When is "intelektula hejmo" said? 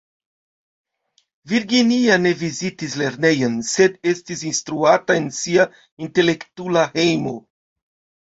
6.07-7.35